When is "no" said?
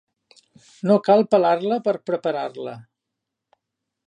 0.91-0.95